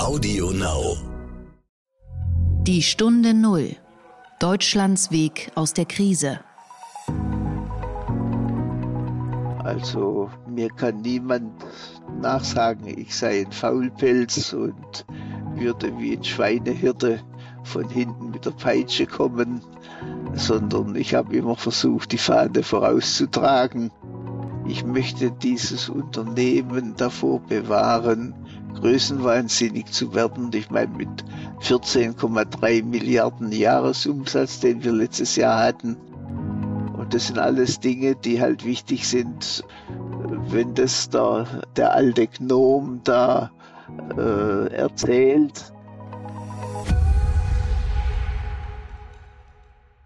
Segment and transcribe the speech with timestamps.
[0.00, 0.96] Audio Now.
[2.62, 3.76] Die Stunde Null.
[4.38, 6.40] Deutschlands Weg aus der Krise.
[9.62, 11.52] Also mir kann niemand
[12.18, 15.04] nachsagen, ich sei ein Faulpelz und
[15.56, 17.20] würde wie ein Schweinehirte
[17.64, 19.60] von hinten mit der Peitsche kommen,
[20.32, 23.90] sondern ich habe immer versucht, die Fahne vorauszutragen.
[24.66, 28.34] Ich möchte dieses Unternehmen davor bewahren,
[28.80, 30.50] größenwahnsinnig zu werden.
[30.54, 31.08] Ich meine, mit
[31.62, 35.96] 14,3 Milliarden Jahresumsatz, den wir letztes Jahr hatten.
[36.96, 39.64] Und das sind alles Dinge, die halt wichtig sind,
[40.48, 43.50] wenn das der, der alte Gnom da
[44.16, 45.72] äh, erzählt.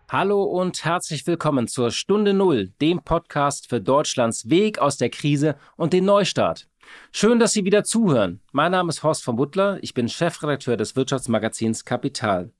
[0.09, 5.57] Hallo und herzlich willkommen zur Stunde Null, dem Podcast für Deutschlands Weg aus der Krise
[5.77, 6.69] und den Neustart.
[7.13, 8.41] Schön, dass Sie wieder zuhören.
[8.53, 12.51] Mein Name ist Horst von Butler, ich bin Chefredakteur des Wirtschaftsmagazins Kapital.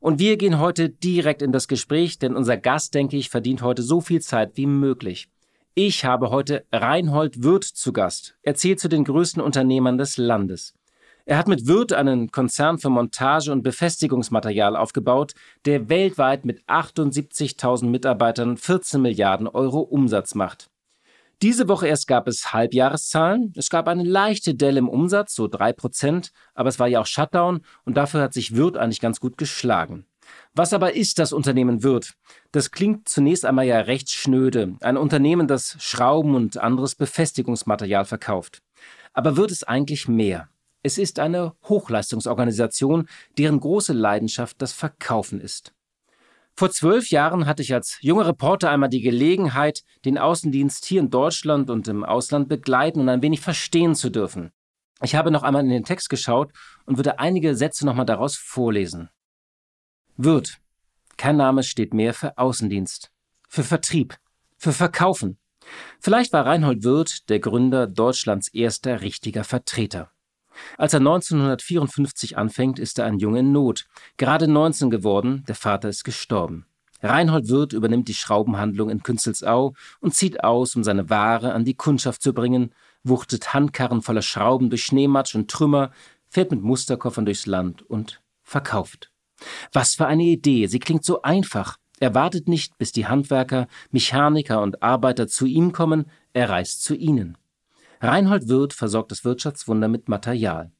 [0.00, 3.82] Und wir gehen heute direkt in das Gespräch, denn unser Gast, denke ich, verdient heute
[3.82, 5.28] so viel Zeit wie möglich.
[5.74, 8.34] Ich habe heute Reinhold Wirth zu Gast.
[8.42, 10.74] Er zählt zu den größten Unternehmern des Landes.
[11.26, 15.34] Er hat mit Wirth einen Konzern für Montage- und Befestigungsmaterial aufgebaut,
[15.66, 20.69] der weltweit mit 78.000 Mitarbeitern 14 Milliarden Euro Umsatz macht.
[21.42, 23.54] Diese Woche erst gab es Halbjahreszahlen.
[23.56, 27.06] Es gab eine leichte Delle im Umsatz, so drei Prozent, aber es war ja auch
[27.06, 30.04] Shutdown und dafür hat sich Wirth eigentlich ganz gut geschlagen.
[30.54, 32.14] Was aber ist das Unternehmen Wirth?
[32.52, 34.76] Das klingt zunächst einmal ja recht schnöde.
[34.80, 38.62] Ein Unternehmen, das Schrauben und anderes Befestigungsmaterial verkauft.
[39.14, 40.48] Aber wird es eigentlich mehr?
[40.82, 45.72] Es ist eine Hochleistungsorganisation, deren große Leidenschaft das Verkaufen ist.
[46.60, 51.08] Vor zwölf Jahren hatte ich als junger Reporter einmal die Gelegenheit, den Außendienst hier in
[51.08, 54.52] Deutschland und im Ausland begleiten und ein wenig verstehen zu dürfen.
[55.00, 56.52] Ich habe noch einmal in den Text geschaut
[56.84, 59.08] und würde einige Sätze nochmal daraus vorlesen.
[60.18, 60.58] Wirt.
[61.16, 63.10] Kein Name steht mehr für Außendienst,
[63.48, 64.18] für Vertrieb,
[64.58, 65.38] für Verkaufen.
[65.98, 70.12] Vielleicht war Reinhold Wirth der Gründer Deutschlands erster richtiger Vertreter.
[70.78, 73.86] Als er 1954 anfängt, ist er ein Junge in Not.
[74.16, 76.66] Gerade 19 geworden, der Vater ist gestorben.
[77.02, 81.74] Reinhold Wirth übernimmt die Schraubenhandlung in Künzelsau und zieht aus, um seine Ware an die
[81.74, 82.72] Kundschaft zu bringen,
[83.02, 85.92] wuchtet Handkarren voller Schrauben durch Schneematsch und Trümmer,
[86.28, 89.10] fährt mit Musterkoffern durchs Land und verkauft.
[89.72, 91.78] Was für eine Idee, sie klingt so einfach.
[91.98, 96.94] Er wartet nicht, bis die Handwerker, Mechaniker und Arbeiter zu ihm kommen, er reist zu
[96.94, 97.36] ihnen.
[98.00, 100.72] Reinhold Wirth versorgt das Wirtschaftswunder mit Material.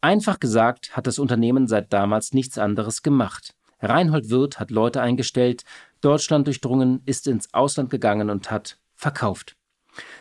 [0.00, 3.54] Einfach gesagt hat das Unternehmen seit damals nichts anderes gemacht.
[3.80, 5.64] Reinhold Wirth hat Leute eingestellt,
[6.00, 9.56] Deutschland durchdrungen, ist ins Ausland gegangen und hat verkauft.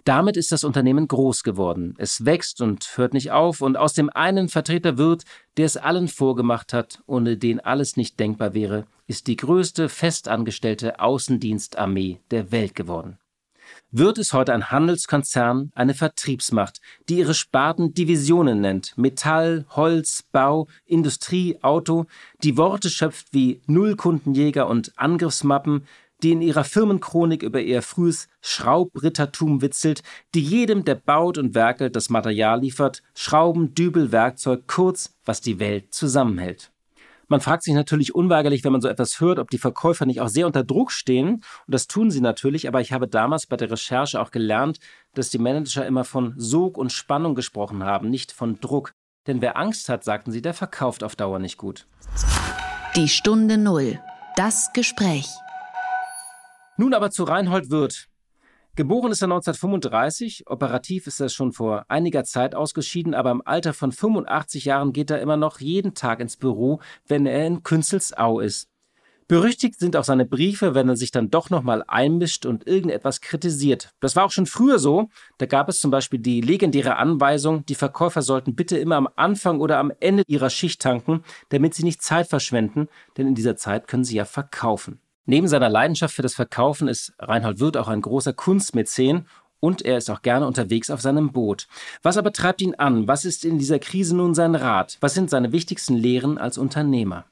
[0.04, 1.94] Damit ist das Unternehmen groß geworden.
[1.98, 5.26] Es wächst und hört nicht auf und aus dem einen Vertreter wird,
[5.58, 11.00] der es allen vorgemacht hat, ohne den alles nicht denkbar wäre, ist die größte festangestellte
[11.00, 13.20] Außendienstarmee der Welt geworden.
[13.98, 20.68] Wird es heute ein Handelskonzern, eine Vertriebsmacht, die ihre Sparten Divisionen nennt, Metall, Holz, Bau,
[20.86, 22.06] Industrie, Auto,
[22.44, 25.88] die Worte schöpft wie Nullkundenjäger und Angriffsmappen,
[26.24, 30.04] die in ihrer Firmenchronik über ihr frühes Schraubrittertum witzelt,
[30.34, 35.58] die jedem, der baut und werkelt, das Material liefert, Schrauben, Dübel, Werkzeug, kurz, was die
[35.60, 36.70] Welt zusammenhält.
[37.28, 40.28] Man fragt sich natürlich unweigerlich, wenn man so etwas hört, ob die Verkäufer nicht auch
[40.28, 41.36] sehr unter Druck stehen.
[41.36, 41.44] Und
[41.74, 44.80] das tun sie natürlich, aber ich habe damals bei der Recherche auch gelernt,
[45.14, 48.94] dass die Manager immer von Sog und Spannung gesprochen haben, nicht von Druck.
[49.28, 51.88] Denn wer Angst hat, sagten sie, der verkauft auf Dauer nicht gut.
[52.96, 54.00] Die Stunde Null.
[54.36, 55.28] Das Gespräch.
[56.78, 58.08] Nun aber zu Reinhold Wirth.
[58.76, 63.74] Geboren ist er 1935, operativ ist er schon vor einiger Zeit ausgeschieden, aber im Alter
[63.74, 68.42] von 85 Jahren geht er immer noch jeden Tag ins Büro, wenn er in Künzelsau
[68.42, 68.68] ist.
[69.30, 73.94] Berüchtigt sind auch seine Briefe, wenn er sich dann doch nochmal einmischt und irgendetwas kritisiert.
[74.02, 75.10] Das war auch schon früher so.
[75.38, 79.62] Da gab es zum Beispiel die legendäre Anweisung, die Verkäufer sollten bitte immer am Anfang
[79.62, 83.88] oder am Ende ihrer Schicht tanken, damit sie nicht Zeit verschwenden, denn in dieser Zeit
[83.88, 85.00] können sie ja verkaufen.
[85.28, 89.26] Neben seiner Leidenschaft für das Verkaufen ist Reinhold Wirth auch ein großer Kunstmäzen
[89.60, 91.68] und er ist auch gerne unterwegs auf seinem Boot.
[92.04, 93.08] Was aber treibt ihn an?
[93.08, 94.98] Was ist in dieser Krise nun sein Rat?
[95.02, 97.26] Was sind seine wichtigsten Lehren als Unternehmer?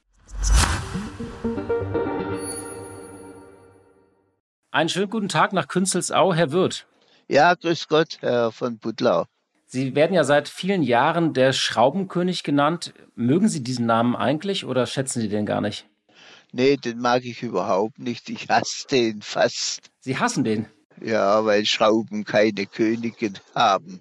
[4.72, 6.88] Einen schönen guten Tag nach Künzelsau, Herr Wirth.
[7.28, 9.26] Ja, grüß Gott, Herr von Butlau.
[9.66, 12.92] Sie werden ja seit vielen Jahren der Schraubenkönig genannt.
[13.14, 15.86] Mögen Sie diesen Namen eigentlich oder schätzen Sie den gar nicht?
[16.56, 18.30] Nee, den mag ich überhaupt nicht.
[18.30, 19.90] Ich hasse den fast.
[19.98, 20.66] Sie hassen den?
[21.02, 24.00] Ja, weil Schrauben keine Königin haben.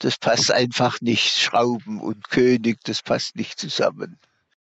[0.00, 1.38] das passt einfach nicht.
[1.38, 4.18] Schrauben und König, das passt nicht zusammen.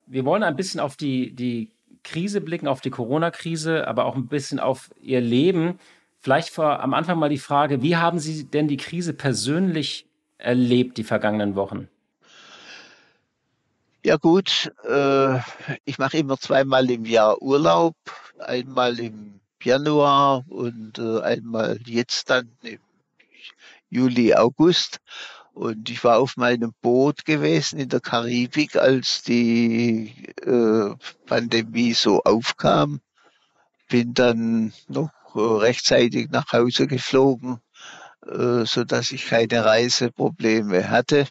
[0.06, 1.70] Wir wollen ein bisschen auf die, die
[2.04, 5.80] Krise blicken, auf die Corona-Krise, aber auch ein bisschen auf Ihr Leben.
[6.20, 10.06] Vielleicht vor, am Anfang mal die Frage, wie haben Sie denn die Krise persönlich
[10.38, 11.88] erlebt, die vergangenen Wochen?
[14.06, 15.38] Ja gut, äh,
[15.86, 17.96] ich mache immer zweimal im Jahr Urlaub,
[18.38, 22.80] einmal im Januar und äh, einmal jetzt dann im
[23.88, 24.98] Juli, August.
[25.54, 30.12] Und ich war auf meinem Boot gewesen in der Karibik, als die
[30.42, 33.00] äh, Pandemie so aufkam.
[33.88, 37.58] Bin dann noch äh, rechtzeitig nach Hause geflogen,
[38.26, 41.26] äh, so dass ich keine Reiseprobleme hatte.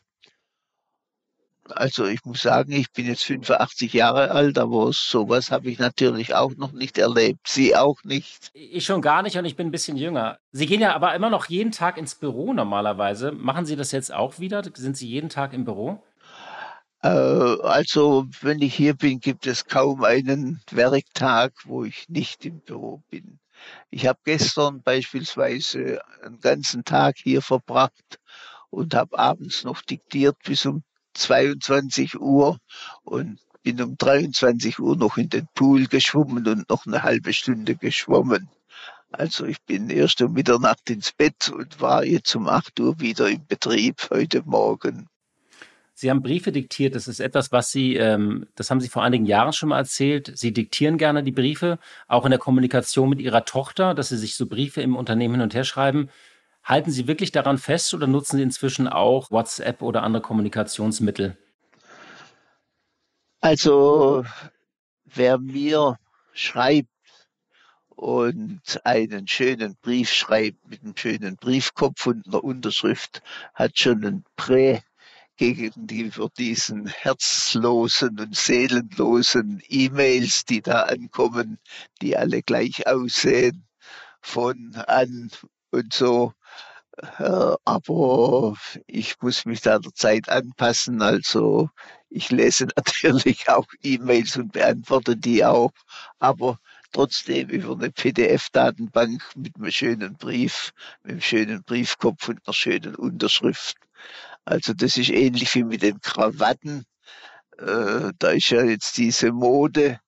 [1.75, 6.33] Also ich muss sagen, ich bin jetzt 85 Jahre alt, aber sowas habe ich natürlich
[6.33, 7.47] auch noch nicht erlebt.
[7.47, 8.51] Sie auch nicht.
[8.53, 10.39] Ich schon gar nicht und ich bin ein bisschen jünger.
[10.51, 13.31] Sie gehen ja aber immer noch jeden Tag ins Büro normalerweise.
[13.31, 14.63] Machen Sie das jetzt auch wieder?
[14.75, 16.01] Sind Sie jeden Tag im Büro?
[17.01, 22.61] Äh, also wenn ich hier bin, gibt es kaum einen Werktag, wo ich nicht im
[22.61, 23.39] Büro bin.
[23.89, 28.19] Ich habe gestern beispielsweise einen ganzen Tag hier verbracht
[28.69, 32.57] und habe abends noch diktiert bis um 22 Uhr
[33.03, 37.75] und bin um 23 Uhr noch in den Pool geschwommen und noch eine halbe Stunde
[37.75, 38.49] geschwommen.
[39.11, 43.29] Also ich bin erst um Mitternacht ins Bett und war jetzt um 8 Uhr wieder
[43.29, 45.07] im Betrieb heute Morgen.
[45.93, 46.95] Sie haben Briefe diktiert.
[46.95, 50.31] Das ist etwas, was Sie, ähm, das haben Sie vor einigen Jahren schon mal erzählt.
[50.35, 51.77] Sie diktieren gerne die Briefe,
[52.07, 55.43] auch in der Kommunikation mit Ihrer Tochter, dass Sie sich so Briefe im Unternehmen hin
[55.43, 56.09] und her schreiben.
[56.63, 61.37] Halten Sie wirklich daran fest oder nutzen Sie inzwischen auch WhatsApp oder andere Kommunikationsmittel?
[63.41, 64.23] Also,
[65.03, 65.97] wer mir
[66.31, 66.87] schreibt
[67.89, 73.21] und einen schönen Brief schreibt mit einem schönen Briefkopf und einer Unterschrift,
[73.53, 74.79] hat schon ein Prä
[75.35, 81.59] gegenüber diesen herzlosen und seelenlosen E-Mails, die da ankommen,
[82.01, 83.65] die alle gleich aussehen,
[84.21, 85.29] von an
[85.73, 86.33] und so.
[87.17, 88.55] Äh, aber
[88.87, 91.01] ich muss mich da der Zeit anpassen.
[91.01, 91.69] Also
[92.09, 95.71] ich lese natürlich auch E-Mails und beantworte die auch,
[96.19, 96.59] aber
[96.91, 100.71] trotzdem über eine PDF-Datenbank mit einem schönen Brief,
[101.03, 103.77] mit einem schönen Briefkopf und einer schönen Unterschrift.
[104.45, 106.85] Also das ist ähnlich wie mit den Krawatten.
[107.57, 109.99] Äh, da ist ja jetzt diese Mode.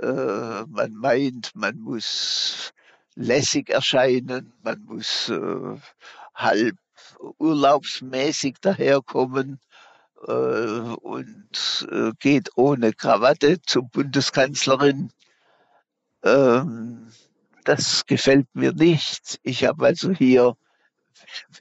[0.00, 2.72] Äh, man meint, man muss
[3.16, 5.76] lässig erscheinen, man muss äh,
[6.34, 6.76] halb
[7.38, 9.58] urlaubsmäßig daherkommen
[10.26, 15.10] äh, und äh, geht ohne Krawatte zur Bundeskanzlerin.
[16.22, 17.10] Ähm,
[17.64, 19.40] das gefällt mir nicht.
[19.42, 20.56] Ich habe also hier,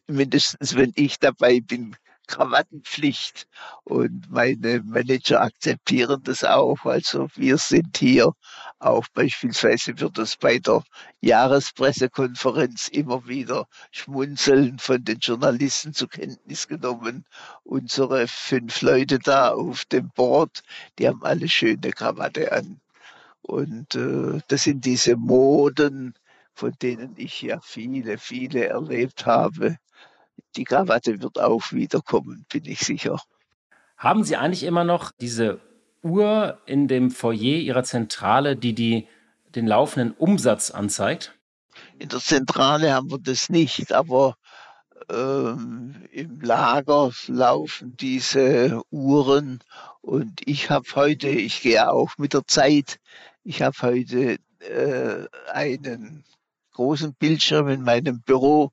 [0.07, 1.95] mindestens wenn ich dabei bin,
[2.27, 3.47] Krawattenpflicht
[3.83, 6.85] und meine Manager akzeptieren das auch.
[6.85, 8.33] Also wir sind hier
[8.79, 10.83] auch beispielsweise wird das bei der
[11.21, 17.25] Jahrespressekonferenz immer wieder schmunzeln von den Journalisten zur Kenntnis genommen.
[17.63, 20.61] Unsere fünf Leute da auf dem Board,
[20.99, 22.79] die haben alle schöne Krawatte an.
[23.41, 26.13] Und äh, das sind diese Moden,
[26.53, 29.77] von denen ich ja viele, viele erlebt habe
[30.55, 33.19] die Krawatte wird auch wiederkommen, bin ich sicher.
[33.97, 35.59] Haben Sie eigentlich immer noch diese
[36.01, 39.07] Uhr in dem Foyer Ihrer Zentrale, die, die
[39.55, 41.33] den laufenden Umsatz anzeigt?
[41.97, 44.35] In der Zentrale haben wir das nicht, aber
[45.09, 49.59] ähm, im Lager laufen diese Uhren
[50.01, 52.99] und ich habe heute, ich gehe auch mit der Zeit,
[53.43, 56.23] ich habe heute äh, einen
[56.73, 58.71] großen Bildschirm in meinem Büro,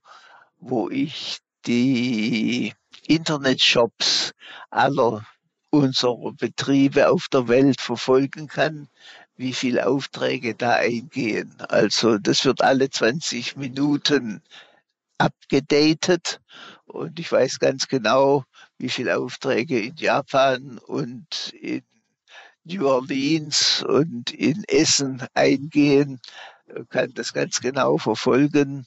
[0.58, 2.74] wo ich die
[3.06, 4.32] Internetshops
[4.70, 5.26] aller
[5.70, 8.88] unserer Betriebe auf der Welt verfolgen kann,
[9.36, 11.54] wie viele Aufträge da eingehen.
[11.68, 14.42] Also das wird alle 20 Minuten
[15.18, 16.40] abgedatet
[16.84, 18.44] und ich weiß ganz genau,
[18.78, 21.82] wie viele Aufträge in Japan und in
[22.64, 26.20] New Orleans und in Essen eingehen,
[26.90, 28.86] kann das ganz genau verfolgen.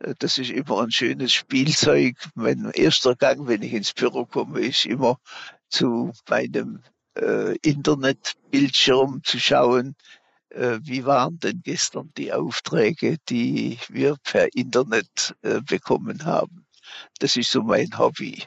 [0.00, 2.16] Äh, das ist immer ein schönes Spielzeug.
[2.34, 5.18] Mein erster Gang, wenn ich ins Büro komme, ist immer
[5.68, 6.82] zu meinem
[7.16, 9.96] äh, Internetbildschirm zu schauen,
[10.50, 16.66] äh, wie waren denn gestern die Aufträge, die wir per Internet äh, bekommen haben.
[17.18, 18.44] Das ist so mein Hobby.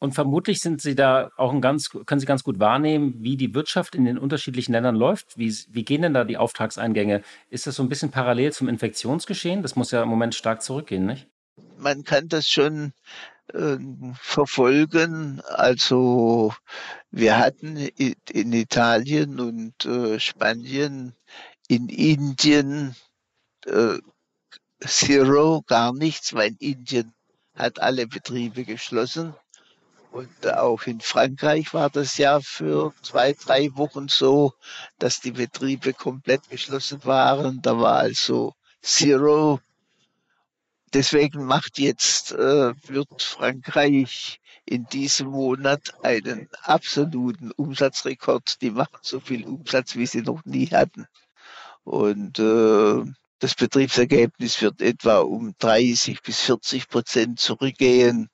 [0.00, 3.54] Und vermutlich sind Sie da auch ein ganz, können Sie ganz gut wahrnehmen, wie die
[3.54, 5.36] Wirtschaft in den unterschiedlichen Ländern läuft.
[5.36, 7.22] Wie, wie gehen denn da die Auftragseingänge?
[7.50, 9.60] Ist das so ein bisschen parallel zum Infektionsgeschehen?
[9.60, 11.28] Das muss ja im Moment stark zurückgehen, nicht?
[11.76, 12.94] Man kann das schon
[13.52, 13.76] äh,
[14.14, 15.42] verfolgen.
[15.46, 16.54] Also
[17.10, 21.14] wir hatten in Italien und äh, Spanien,
[21.68, 22.96] in Indien
[23.66, 23.98] äh,
[24.82, 27.12] Zero, gar nichts, weil Indien
[27.54, 29.34] hat alle Betriebe geschlossen.
[30.10, 34.54] Und auch in Frankreich war das ja für zwei, drei Wochen so,
[34.98, 37.62] dass die Betriebe komplett geschlossen waren.
[37.62, 39.60] Da war also Zero.
[40.92, 48.60] Deswegen macht jetzt, äh, wird Frankreich in diesem Monat einen absoluten Umsatzrekord.
[48.62, 51.06] Die machen so viel Umsatz, wie sie noch nie hatten.
[51.84, 53.04] Und äh,
[53.38, 58.28] das Betriebsergebnis wird etwa um 30 bis 40 Prozent zurückgehen.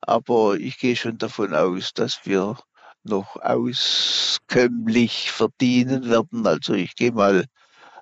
[0.00, 2.56] Aber ich gehe schon davon aus, dass wir
[3.04, 6.46] noch auskömmlich verdienen werden.
[6.46, 7.44] Also ich gehe mal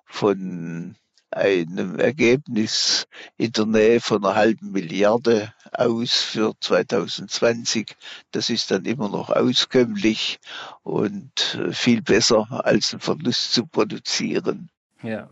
[0.04, 0.96] von
[1.30, 7.94] einem Ergebnis in der Nähe von einer halben Milliarde aus für 2020.
[8.30, 10.38] Das ist dann immer noch auskömmlich
[10.82, 14.70] und viel besser als einen Verlust zu produzieren.
[15.02, 15.28] Ja.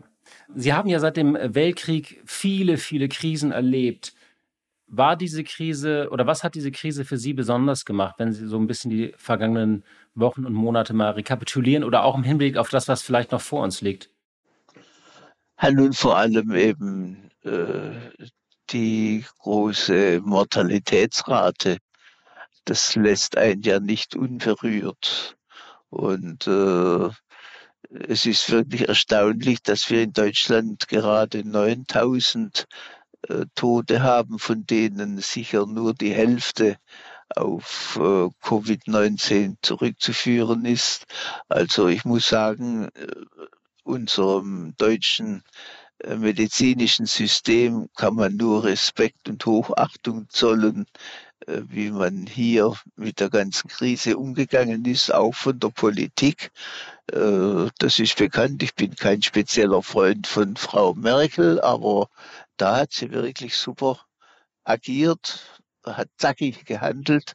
[0.53, 4.13] Sie haben ja seit dem Weltkrieg viele, viele Krisen erlebt.
[4.97, 8.57] War diese Krise oder was hat diese Krise für Sie besonders gemacht, wenn Sie so
[8.57, 9.83] ein bisschen die vergangenen
[10.13, 13.63] Wochen und Monate mal rekapitulieren oder auch im Hinblick auf das, was vielleicht noch vor
[13.63, 14.09] uns liegt?
[15.61, 17.91] Ja, nun vor allem eben äh,
[18.69, 21.77] die große Mortalitätsrate.
[22.65, 25.37] Das lässt einen ja nicht unberührt.
[25.89, 27.09] Und äh,
[28.07, 32.63] es ist wirklich erstaunlich, dass wir in Deutschland gerade 9000 äh,
[33.55, 36.77] Tote haben, von denen sicher nur die Hälfte
[37.29, 41.05] auf äh, Covid-19 zurückzuführen ist.
[41.49, 43.07] Also ich muss sagen, äh,
[43.83, 45.43] unserem deutschen
[45.99, 50.85] äh, medizinischen System kann man nur Respekt und Hochachtung zollen,
[51.47, 56.49] wie man hier mit der ganzen Krise umgegangen ist, auch von der Politik.
[57.05, 58.63] Das ist bekannt.
[58.63, 62.09] Ich bin kein spezieller Freund von Frau Merkel, aber
[62.57, 63.99] da hat sie wirklich super
[64.63, 67.33] agiert, hat zackig gehandelt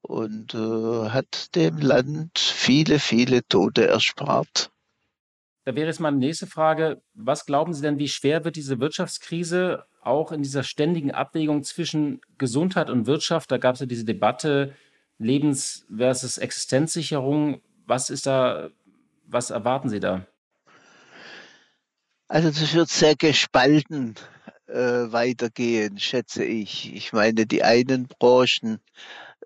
[0.00, 4.70] und hat dem Land viele, viele Tote erspart.
[5.64, 7.02] Da wäre jetzt meine nächste Frage.
[7.12, 12.22] Was glauben Sie denn, wie schwer wird diese Wirtschaftskrise auch in dieser ständigen Abwägung zwischen
[12.38, 13.50] Gesundheit und Wirtschaft?
[13.50, 14.74] Da gab es ja diese Debatte
[15.18, 17.60] Lebens- versus Existenzsicherung.
[17.86, 18.70] Was ist da,
[19.26, 20.26] was erwarten Sie da?
[22.28, 24.14] Also das wird sehr gespalten
[24.68, 26.94] äh, weitergehen, schätze ich.
[26.94, 28.80] Ich meine, die einen Branchen,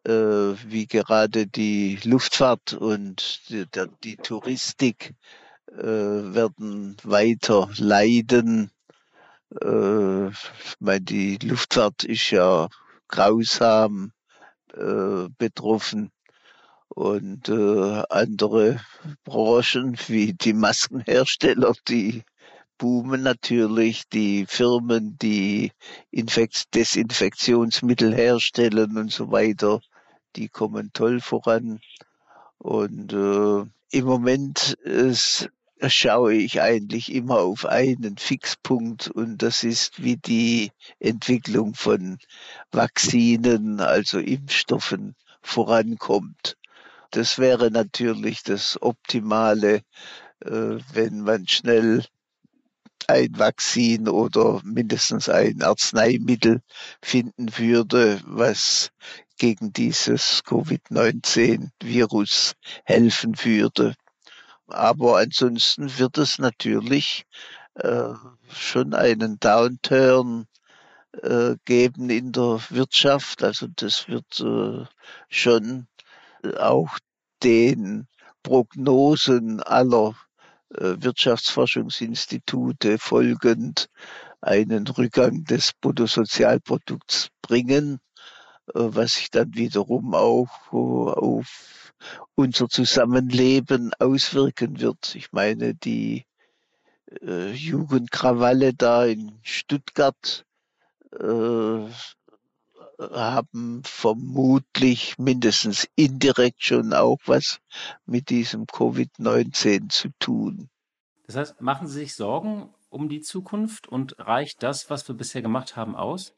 [0.04, 5.14] äh, wie gerade die Luftfahrt und die, der, die Touristik,
[5.68, 5.82] äh,
[6.34, 8.70] werden weiter leiden.
[9.60, 10.30] Äh,
[10.80, 12.68] meine, die Luftfahrt ist ja
[13.08, 14.12] grausam
[14.74, 16.10] äh, betroffen
[16.88, 18.80] und äh, andere
[19.24, 22.22] Branchen wie die Maskenhersteller, die
[22.78, 25.72] boomen natürlich, die Firmen, die
[26.10, 29.80] Infekt Desinfektionsmittel herstellen und so weiter,
[30.36, 31.80] die kommen toll voran.
[32.58, 33.64] Und äh,
[33.96, 35.48] im Moment ist
[35.88, 42.18] schaue ich eigentlich immer auf einen Fixpunkt und das ist, wie die Entwicklung von
[42.70, 46.56] Vakzinen, also Impfstoffen vorankommt.
[47.10, 49.82] Das wäre natürlich das Optimale,
[50.44, 52.04] äh, wenn man schnell
[53.08, 56.62] ein Vakzin oder mindestens ein Arzneimittel
[57.02, 58.90] finden würde, was
[59.38, 62.54] gegen dieses Covid-19-Virus
[62.84, 63.94] helfen würde.
[64.66, 67.24] Aber ansonsten wird es natürlich
[67.74, 68.12] äh,
[68.48, 70.46] schon einen Downturn
[71.22, 73.42] äh, geben in der Wirtschaft.
[73.42, 74.84] Also das wird äh,
[75.28, 75.86] schon
[76.58, 76.98] auch
[77.42, 78.06] den
[78.42, 80.31] Prognosen aller äh,
[80.78, 83.88] Wirtschaftsforschungsinstitute folgend
[84.40, 87.98] einen Rückgang des Bruttosozialprodukts bringen,
[88.68, 91.92] äh, was sich dann wiederum auch auf
[92.34, 95.14] unser Zusammenleben auswirken wird.
[95.14, 96.24] Ich meine, die
[97.20, 100.44] äh, Jugendkrawalle da in Stuttgart
[101.12, 101.86] äh,
[102.98, 107.60] haben vermutlich mindestens indirekt schon auch was
[108.06, 110.68] mit diesem Covid-19 zu tun.
[111.26, 115.42] Das heißt, machen Sie sich Sorgen um die Zukunft und reicht das, was wir bisher
[115.42, 116.34] gemacht haben, aus?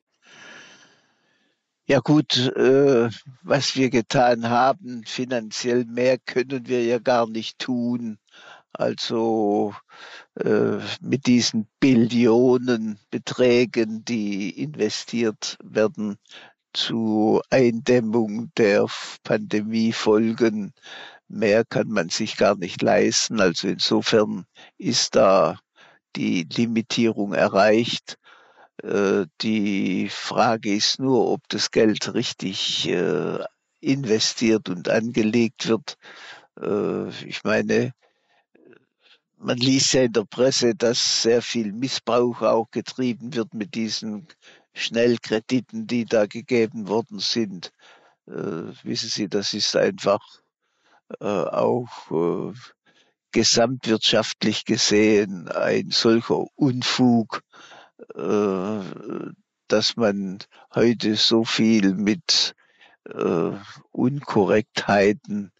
[1.86, 3.10] Ja gut, äh,
[3.42, 8.18] was wir getan haben, finanziell mehr können wir ja gar nicht tun.
[8.74, 9.74] Also
[10.34, 16.18] äh, mit diesen Billionen Beträgen, die investiert werden,
[16.72, 18.86] zur Eindämmung der
[19.22, 20.74] Pandemiefolgen.
[21.28, 23.40] Mehr kann man sich gar nicht leisten.
[23.40, 24.44] Also insofern
[24.76, 25.58] ist da
[26.16, 28.18] die Limitierung erreicht.
[28.82, 33.38] Äh, die Frage ist nur, ob das Geld richtig äh,
[33.80, 35.96] investiert und angelegt wird.
[36.60, 37.92] Äh, ich meine,
[39.38, 44.26] man liest ja in der Presse, dass sehr viel Missbrauch auch getrieben wird mit diesen
[44.72, 47.72] Schnellkrediten, die da gegeben worden sind.
[48.26, 50.20] wissen Sie, das ist einfach
[51.20, 52.54] auch
[53.34, 57.42] gesamtwirtschaftlich gesehen ein solcher Unfug,
[58.14, 58.78] äh,
[59.66, 60.38] dass man
[60.72, 62.54] heute so viel mit
[63.06, 63.50] äh,
[63.90, 65.50] Unkorrektheiten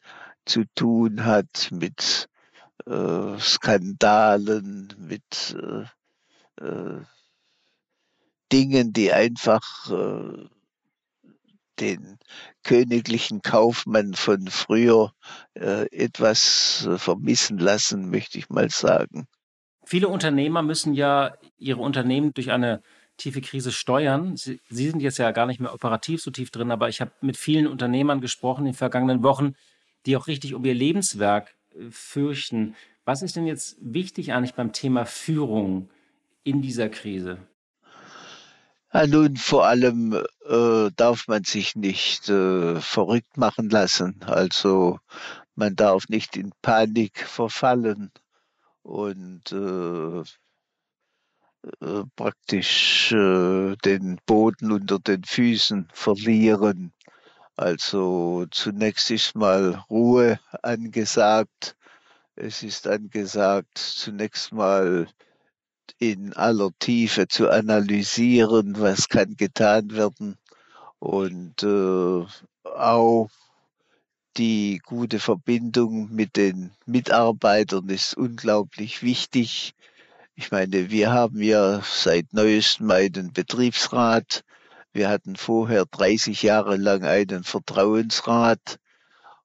[0.45, 2.28] zu tun hat, mit
[2.87, 7.00] äh, Skandalen, mit äh, äh,
[8.52, 10.49] Dingen, die einfach äh,
[11.81, 12.19] den
[12.62, 15.12] königlichen Kaufmann von früher
[15.54, 19.26] äh, etwas äh, vermissen lassen, möchte ich mal sagen.
[19.85, 22.83] Viele Unternehmer müssen ja ihre Unternehmen durch eine
[23.16, 24.37] tiefe Krise steuern.
[24.37, 27.12] Sie, Sie, sind jetzt ja gar nicht mehr operativ so tief drin, aber ich habe
[27.21, 29.54] mit vielen Unternehmern gesprochen in den vergangenen Wochen,
[30.07, 31.54] die auch richtig um ihr Lebenswerk
[31.90, 32.75] fürchten.
[33.04, 35.90] Was ist denn jetzt wichtig eigentlich beim Thema Führung
[36.43, 37.38] in dieser Krise?
[38.93, 40.12] Ja, nun, vor allem
[40.49, 44.21] äh, darf man sich nicht äh, verrückt machen lassen.
[44.25, 45.00] Also
[45.57, 48.12] man darf nicht in Panik verfallen
[48.83, 50.23] und äh,
[51.81, 56.93] äh, praktisch äh, den Boden unter den Füßen verlieren.
[57.56, 61.76] Also zunächst ist mal Ruhe angesagt.
[62.37, 65.06] Es ist angesagt, zunächst mal
[65.99, 70.37] in aller Tiefe zu analysieren, was kann getan werden
[70.99, 72.25] und äh,
[72.64, 73.28] auch
[74.37, 79.75] die gute Verbindung mit den Mitarbeitern ist unglaublich wichtig.
[80.34, 84.45] Ich meine, wir haben ja seit neuestem einen Betriebsrat.
[84.95, 88.78] Wir hatten vorher 30 Jahre lang einen Vertrauensrat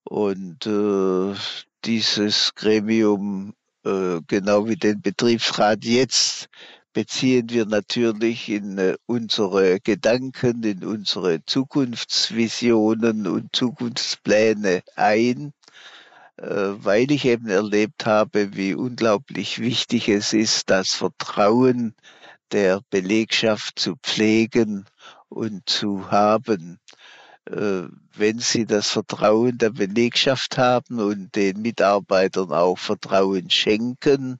[0.03, 1.33] und äh,
[1.85, 6.49] dieses Gremium äh, genau wie den Betriebsrat jetzt,
[6.93, 15.53] beziehen wir natürlich in äh, unsere Gedanken, in unsere Zukunftsvisionen und Zukunftspläne ein,
[16.37, 21.95] äh, weil ich eben erlebt habe, wie unglaublich wichtig es ist, das Vertrauen
[22.51, 24.85] der Belegschaft zu pflegen
[25.29, 26.79] und zu haben.
[27.45, 34.39] Äh, wenn sie das Vertrauen der Belegschaft haben und den Mitarbeitern auch Vertrauen schenken,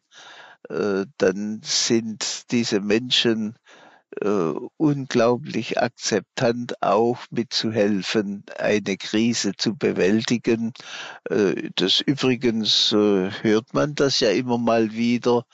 [0.69, 3.55] äh, dann sind diese Menschen
[4.21, 10.73] äh, unglaublich akzeptant, auch mitzuhelfen, eine Krise zu bewältigen.
[11.75, 15.45] das übrigens hört man das ja immer mal wieder,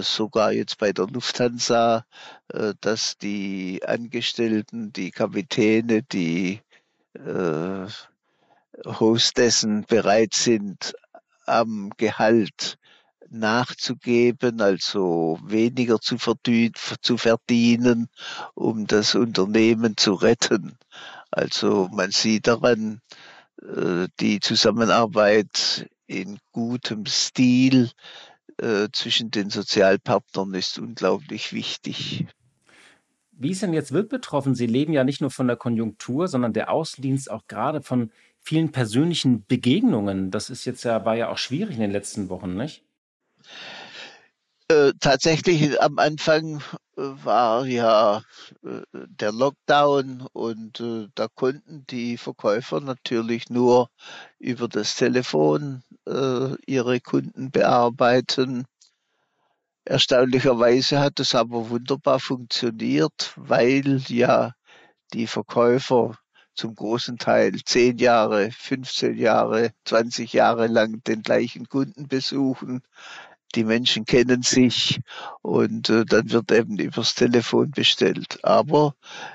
[0.00, 2.04] sogar jetzt bei der Lufthansa,
[2.80, 6.60] dass die Angestellten, die Kapitäne, die
[7.24, 7.86] äh,
[8.84, 10.94] Hostessen bereit sind,
[11.46, 12.78] am Gehalt
[13.30, 18.08] nachzugeben, also weniger zu, zu verdienen,
[18.54, 20.78] um das Unternehmen zu retten.
[21.30, 23.00] Also man sieht daran,
[23.62, 27.90] äh, die Zusammenarbeit in gutem Stil
[28.58, 32.26] äh, zwischen den Sozialpartnern ist unglaublich wichtig.
[33.32, 34.54] Wie ist denn jetzt Wirt betroffen?
[34.54, 38.10] Sie leben ja nicht nur von der Konjunktur, sondern der Außendienst auch gerade von
[38.40, 40.30] vielen persönlichen Begegnungen.
[40.30, 42.82] Das ist jetzt ja, war ja auch schwierig in den letzten Wochen, nicht?
[44.68, 46.62] Äh, tatsächlich am Anfang äh,
[46.96, 48.22] war ja
[48.64, 53.90] äh, der Lockdown und äh, da konnten die Verkäufer natürlich nur
[54.40, 58.66] über das Telefon äh, ihre Kunden bearbeiten.
[59.84, 64.52] Erstaunlicherweise hat es aber wunderbar funktioniert, weil ja
[65.12, 66.18] die Verkäufer
[66.56, 72.82] zum großen Teil zehn Jahre, 15 Jahre, 20 Jahre lang den gleichen Kunden besuchen.
[73.54, 75.00] Die Menschen kennen sich
[75.42, 78.38] und äh, dann wird eben übers Telefon bestellt.
[78.42, 78.94] Aber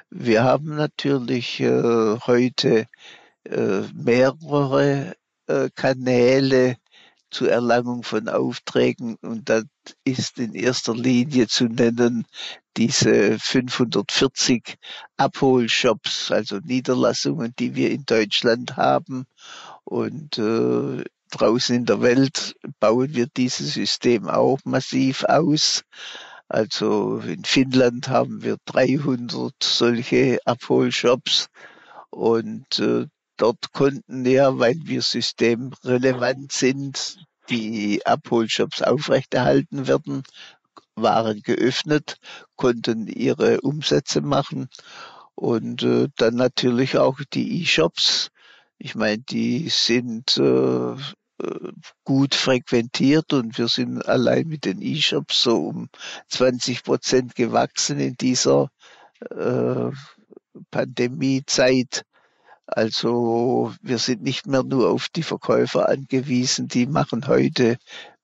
[0.10, 2.88] wir haben natürlich äh, heute
[3.46, 5.14] äh, mehrere
[5.48, 6.78] äh, Kanäle,
[7.32, 9.64] zur Erlangung von Aufträgen und das
[10.04, 12.28] ist in erster Linie zu nennen
[12.78, 14.78] diese 540
[15.18, 19.26] Abholshops, also Niederlassungen, die wir in Deutschland haben
[19.86, 25.84] und äh, draußen in der Welt bauen wir dieses System auch massiv aus.
[26.48, 31.48] Also in Finnland haben wir 300 solche Abholshops
[32.10, 37.18] und äh, dort konnten ja, weil wir systemrelevant sind,
[37.50, 40.24] die Abholshops aufrechterhalten werden,
[40.96, 42.18] waren geöffnet,
[42.56, 44.70] konnten ihre Umsätze machen
[45.36, 48.30] und äh, dann natürlich auch die E-Shops.
[48.78, 50.96] Ich meine, die sind äh,
[52.04, 55.90] gut frequentiert und wir sind allein mit den E-Shops so um
[56.30, 58.70] 20 Prozent gewachsen in dieser
[59.30, 59.92] äh,
[60.72, 62.06] Pandemiezeit.
[62.66, 67.78] Also wir sind nicht mehr nur auf die Verkäufer angewiesen, die machen heute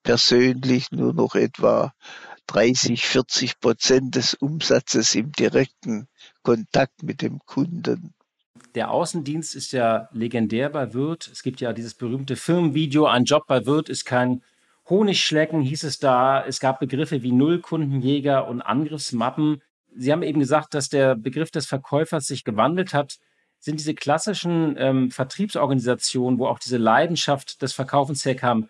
[0.04, 1.94] persönlich nur noch etwa
[2.48, 6.08] 30, 40 Prozent des Umsatzes im direkten
[6.44, 8.14] Kontakt mit dem Kunden.
[8.76, 11.30] Der Außendienst ist ja legendär bei Wirt.
[11.32, 14.42] Es gibt ja dieses berühmte Firmenvideo, ein Job bei Wirt ist kein
[14.90, 16.46] Honigschlecken, hieß es da.
[16.46, 19.62] Es gab Begriffe wie Nullkundenjäger und Angriffsmappen.
[19.96, 23.18] Sie haben eben gesagt, dass der Begriff des Verkäufers sich gewandelt hat.
[23.60, 28.70] Sind diese klassischen ähm, Vertriebsorganisationen, wo auch diese Leidenschaft des Verkaufens herkam,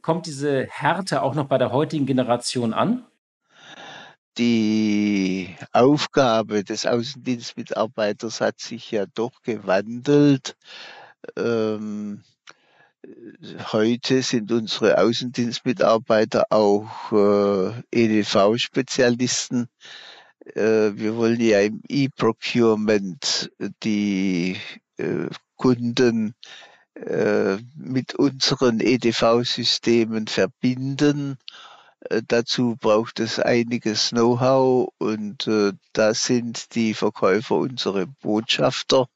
[0.00, 3.04] kommt diese Härte auch noch bei der heutigen Generation an?
[4.38, 10.56] Die Aufgabe des Außendienstmitarbeiters hat sich ja doch gewandelt.
[11.36, 12.22] Ähm,
[13.72, 19.68] heute sind unsere Außendienstmitarbeiter auch äh, EDV-Spezialisten.
[20.54, 23.50] Äh, wir wollen ja im E-Procurement
[23.82, 24.56] die
[24.96, 26.34] äh, Kunden
[26.94, 31.38] äh, mit unseren EDV-Systemen verbinden
[32.26, 39.06] dazu braucht es einiges Know-how und äh, da sind die Verkäufer unsere Botschafter,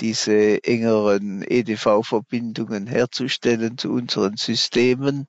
[0.00, 5.26] diese engeren EDV-Verbindungen herzustellen zu unseren Systemen.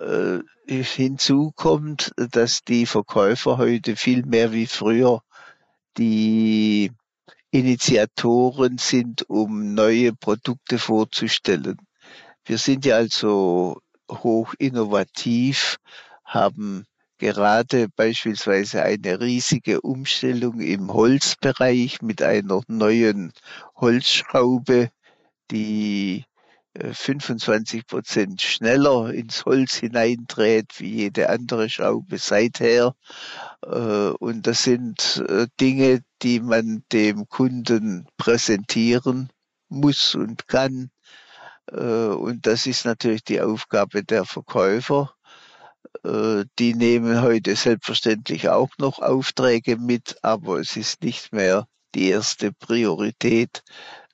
[0.00, 5.22] Äh, hinzu kommt, dass die Verkäufer heute viel mehr wie früher
[5.96, 6.90] die
[7.50, 11.78] Initiatoren sind, um neue Produkte vorzustellen.
[12.44, 15.78] Wir sind ja also hoch innovativ,
[16.24, 16.86] haben
[17.18, 23.32] gerade beispielsweise eine riesige Umstellung im Holzbereich mit einer neuen
[23.76, 24.90] Holzschraube,
[25.50, 26.24] die
[26.92, 32.94] 25 äh, Prozent schneller ins Holz hineindreht wie jede andere Schraube seither.
[33.62, 39.30] Äh, und das sind äh, Dinge, die man dem Kunden präsentieren
[39.68, 40.90] muss und kann.
[41.70, 45.16] Und das ist natürlich die Aufgabe der Verkäufer
[46.04, 52.10] äh, die nehmen heute selbstverständlich auch noch Aufträge mit, aber es ist nicht mehr die
[52.10, 53.62] erste Priorität,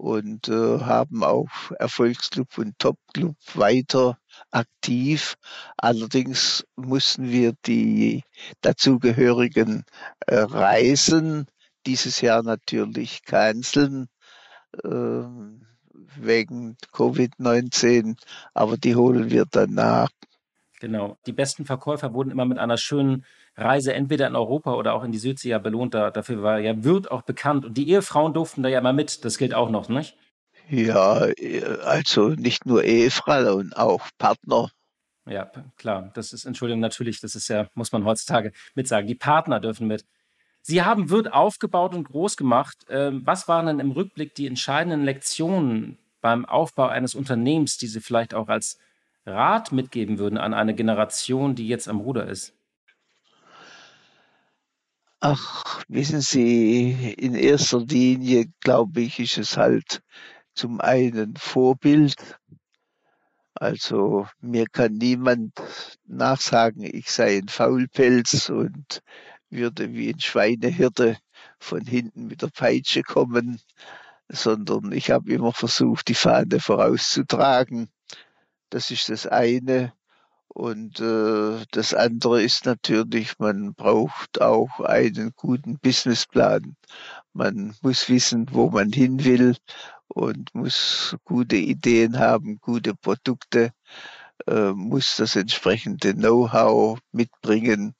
[0.00, 4.18] und äh, haben auch Erfolgsclub und Topclub weiter
[4.50, 5.36] aktiv.
[5.76, 8.22] Allerdings mussten wir die
[8.62, 9.84] dazugehörigen
[10.26, 11.46] äh, Reisen
[11.86, 14.08] dieses Jahr natürlich canceln
[14.82, 15.22] äh,
[16.16, 18.16] wegen Covid-19,
[18.54, 20.08] aber die holen wir dann nach.
[20.80, 21.18] Genau.
[21.26, 25.12] Die besten Verkäufer wurden immer mit einer schönen Reise entweder in Europa oder auch in
[25.12, 25.94] die Südsee ja belohnt.
[25.94, 27.64] Da, dafür war ja Wirt auch bekannt.
[27.64, 29.24] Und die Ehefrauen durften da ja immer mit.
[29.24, 30.16] Das gilt auch noch, nicht?
[30.70, 31.26] Ja,
[31.84, 34.70] also nicht nur Ehefrauen, und auch Partner.
[35.26, 36.10] Ja, klar.
[36.14, 39.06] Das ist, Entschuldigung, natürlich, das ist ja, muss man heutzutage mitsagen.
[39.06, 40.04] Die Partner dürfen mit.
[40.62, 42.86] Sie haben Wirt aufgebaut und groß gemacht.
[42.88, 48.00] Ähm, was waren denn im Rückblick die entscheidenden Lektionen beim Aufbau eines Unternehmens, die Sie
[48.00, 48.78] vielleicht auch als
[49.30, 52.54] Rat mitgeben würden an eine Generation, die jetzt am Ruder ist?
[55.20, 60.02] Ach, wissen Sie, in erster Linie glaube ich, ist es halt
[60.54, 62.38] zum einen Vorbild.
[63.54, 65.52] Also mir kann niemand
[66.06, 69.02] nachsagen, ich sei ein Faulpelz und
[69.50, 71.18] würde wie ein Schweinehirte
[71.58, 73.60] von hinten mit der Peitsche kommen.
[74.30, 77.90] sondern ich habe immer versucht, die Fahne vorauszutragen.
[78.70, 79.92] Das ist das eine.
[80.48, 86.76] Und äh, das andere ist natürlich, man braucht auch einen guten Businessplan.
[87.32, 89.56] Man muss wissen, wo man hin will
[90.08, 93.72] und muss gute Ideen haben, gute Produkte,
[94.48, 97.94] äh, muss das entsprechende Know-how mitbringen.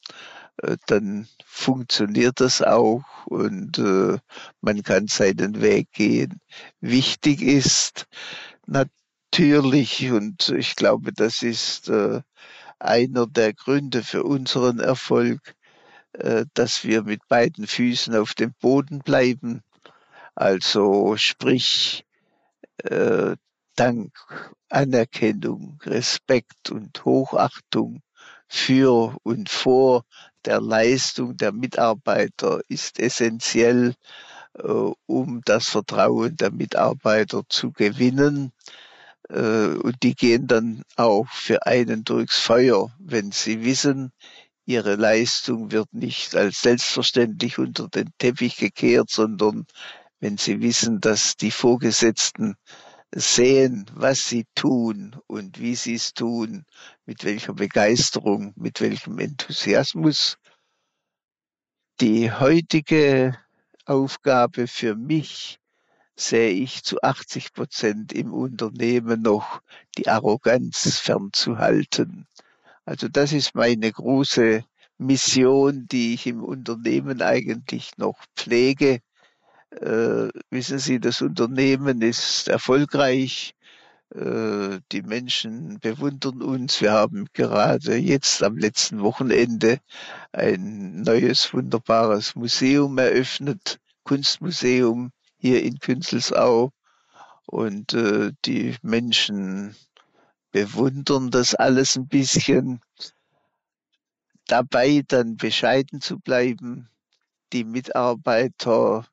[0.62, 4.18] Äh, dann funktioniert das auch und äh,
[4.60, 6.40] man kann seinen Weg gehen.
[6.80, 8.08] Wichtig ist
[9.32, 12.20] natürlich, und ich glaube, das ist äh,
[12.80, 15.54] einer der Gründe für unseren Erfolg,
[16.14, 19.62] äh, dass wir mit beiden Füßen auf dem Boden bleiben.
[20.34, 22.04] Also sprich,
[22.78, 23.36] äh,
[23.76, 24.12] Dank,
[24.68, 28.02] Anerkennung, Respekt und Hochachtung
[28.48, 30.04] für und vor
[30.44, 33.94] der Leistung der Mitarbeiter ist essentiell,
[34.54, 34.62] äh,
[35.06, 38.52] um das Vertrauen der Mitarbeiter zu gewinnen.
[39.30, 44.12] Äh, und die gehen dann auch für einen durchs Feuer, wenn sie wissen,
[44.66, 49.66] ihre Leistung wird nicht als selbstverständlich unter den Teppich gekehrt, sondern
[50.20, 52.56] wenn sie wissen, dass die Vorgesetzten
[53.12, 56.64] sehen, was sie tun und wie sie es tun,
[57.06, 60.38] mit welcher Begeisterung, mit welchem Enthusiasmus.
[62.00, 63.36] Die heutige
[63.84, 65.59] Aufgabe für mich
[66.20, 69.60] sehe ich zu 80 Prozent im Unternehmen noch
[69.96, 72.26] die Arroganz fernzuhalten.
[72.84, 74.64] Also das ist meine große
[74.98, 79.00] Mission, die ich im Unternehmen eigentlich noch pflege.
[79.70, 83.54] Äh, wissen Sie, das Unternehmen ist erfolgreich.
[84.14, 86.80] Äh, die Menschen bewundern uns.
[86.80, 89.78] Wir haben gerade jetzt am letzten Wochenende
[90.32, 96.72] ein neues, wunderbares Museum eröffnet, Kunstmuseum hier in Künzelsau.
[97.46, 99.74] Und äh, die Menschen
[100.52, 102.80] bewundern das alles ein bisschen.
[104.46, 106.88] Dabei dann bescheiden zu bleiben,
[107.52, 109.06] die Mitarbeiter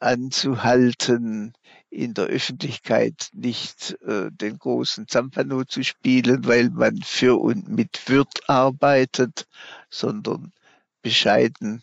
[0.00, 1.52] anzuhalten,
[1.90, 8.08] in der Öffentlichkeit nicht äh, den großen Zampano zu spielen, weil man für und mit
[8.08, 9.46] Wirt arbeitet,
[9.90, 10.52] sondern
[11.02, 11.82] bescheiden,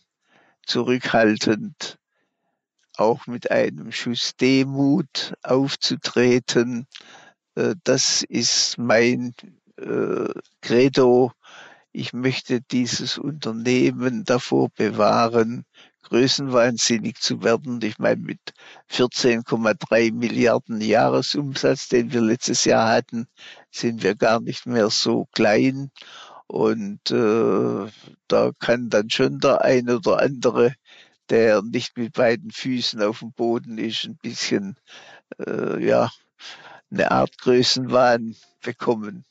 [0.66, 1.97] zurückhaltend,
[2.98, 6.88] auch mit einem Schuss Demut aufzutreten.
[7.56, 9.34] Äh, das ist mein
[9.78, 10.30] äh,
[10.62, 11.32] Credo.
[11.92, 15.66] Ich möchte dieses Unternehmen davor bewahren,
[16.04, 17.82] größenwahnsinnig zu werden.
[17.82, 18.40] Ich meine, mit
[18.92, 23.28] 14,3 Milliarden Jahresumsatz, den wir letztes Jahr hatten,
[23.72, 25.92] sind wir gar nicht mehr so klein.
[26.48, 27.92] Und äh,
[28.28, 30.74] da kann dann schon der ein oder andere
[31.30, 34.78] der nicht mit beiden Füßen auf dem Boden ist, ein bisschen,
[35.46, 36.10] äh, ja,
[36.92, 39.26] eine Art Größenwahn bekommen.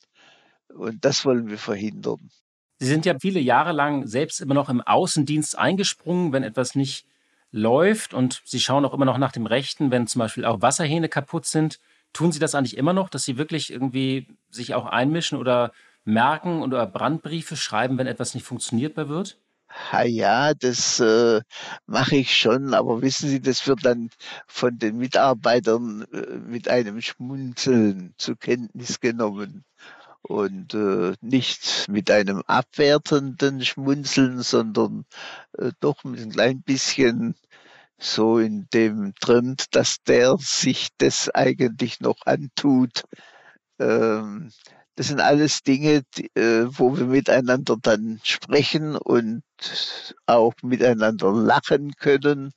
[0.75, 2.31] Und das wollen wir verhindern.
[2.79, 7.07] Sie sind ja viele Jahre lang selbst immer noch im Außendienst eingesprungen, wenn etwas nicht
[7.51, 11.09] läuft und Sie schauen auch immer noch nach dem Rechten, wenn zum Beispiel auch Wasserhähne
[11.09, 11.81] kaputt sind.
[12.13, 15.73] Tun Sie das eigentlich immer noch, dass Sie wirklich irgendwie sich auch einmischen oder
[16.05, 19.39] merken oder Brandbriefe schreiben, wenn etwas nicht funktioniert bei Wirt?
[19.69, 21.41] Ha ja, das äh,
[21.87, 24.11] mache ich schon, aber wissen Sie, das wird dann
[24.47, 29.65] von den Mitarbeitern äh, mit einem Schmunzeln zur Kenntnis genommen
[30.23, 35.05] und äh, nicht mit einem abwertenden Schmunzeln, sondern
[35.59, 37.35] äh, doch mit ein klein bisschen
[37.99, 43.05] so in dem Trend, dass der sich das eigentlich noch antut.
[43.79, 44.51] Ähm,
[44.97, 49.43] das sind alles Dinge, die, äh, wo wir miteinander dann sprechen und
[50.25, 52.53] auch miteinander lachen können,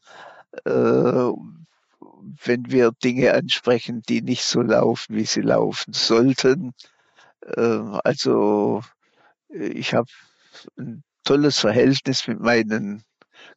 [0.65, 1.29] äh,
[2.45, 6.73] wenn wir Dinge ansprechen, die nicht so laufen, wie sie laufen sollten.
[7.41, 8.83] Äh, also
[9.49, 10.09] ich habe
[10.77, 13.03] ein tolles Verhältnis mit meinen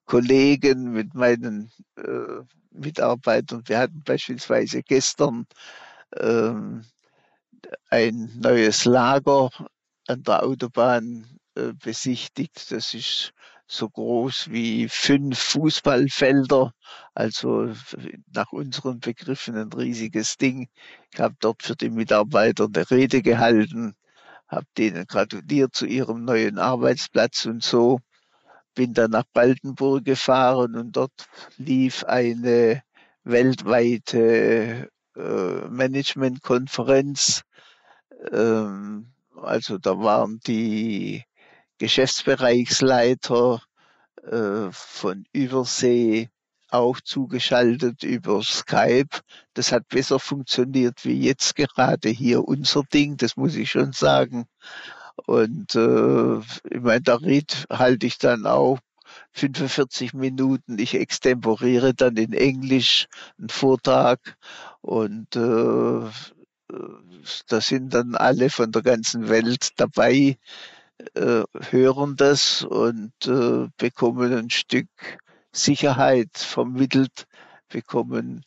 [0.06, 2.42] Kollegen, mit meinen äh,
[2.72, 3.62] Mitarbeitern.
[3.66, 5.46] Wir hatten beispielsweise gestern
[6.18, 6.84] ähm,
[7.90, 9.50] ein neues Lager
[10.08, 12.70] an der Autobahn äh, besichtigt.
[12.70, 13.32] Das ist
[13.66, 16.72] so groß wie fünf Fußballfelder,
[17.14, 17.72] also
[18.32, 20.68] nach unseren Begriffen ein riesiges Ding.
[21.12, 23.94] Ich habe dort für die Mitarbeiter eine Rede gehalten,
[24.46, 28.00] habe denen gratuliert zu ihrem neuen Arbeitsplatz und so.
[28.74, 32.82] Bin dann nach Baltenburg gefahren und dort lief eine
[33.24, 37.42] weltweite äh, Managementkonferenz
[38.30, 41.24] ähm, also da waren die
[41.78, 43.62] Geschäftsbereichsleiter
[44.22, 46.28] äh, von Übersee
[46.70, 49.20] auch zugeschaltet über Skype.
[49.54, 54.46] Das hat besser funktioniert wie jetzt gerade hier unser Ding, das muss ich schon sagen.
[55.26, 58.78] Und äh, ich meine, da red halte ich dann auch
[59.32, 60.78] 45 Minuten.
[60.78, 63.06] Ich extemporiere dann in Englisch
[63.38, 64.36] einen Vortrag
[64.80, 66.10] und äh,
[67.48, 70.38] da sind dann alle von der ganzen Welt dabei,
[71.14, 74.88] äh, hören das und äh, bekommen ein Stück
[75.52, 77.26] Sicherheit vermittelt,
[77.68, 78.44] bekommen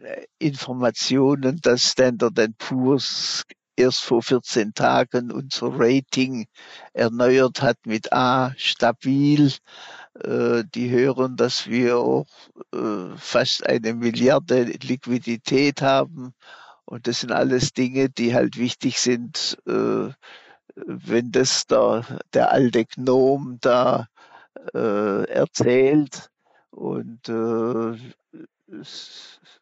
[0.00, 3.44] äh, Informationen, dass Standard Poor's
[3.76, 6.46] erst vor 14 Tagen unser Rating
[6.92, 9.52] erneuert hat mit A stabil.
[10.14, 12.26] Die hören, dass wir
[12.74, 16.34] äh, fast eine Milliarde Liquidität haben.
[16.84, 20.10] Und das sind alles Dinge, die halt wichtig sind, äh,
[20.74, 24.08] wenn das der, der alte Gnom da
[24.72, 26.30] erzählt.
[26.70, 27.26] Und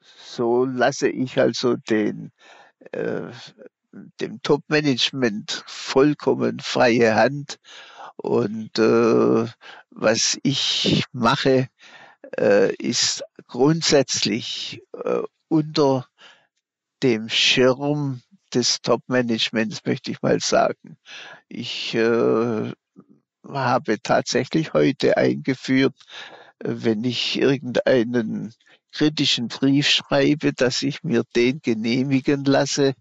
[0.03, 2.33] so lasse ich also den
[4.21, 7.59] dem Top-Management vollkommen freie Hand.
[8.17, 9.47] Und äh,
[9.91, 11.69] was ich mache,
[12.39, 16.07] äh, ist grundsätzlich äh, unter
[17.03, 18.23] dem Schirm
[18.55, 20.97] des Top-Managements, möchte ich mal sagen.
[21.49, 22.73] Ich äh,
[23.49, 25.95] habe tatsächlich heute eingeführt,
[26.63, 28.53] wenn ich irgendeinen
[28.93, 32.95] kritischen Brief schreibe, dass ich mir den genehmigen lasse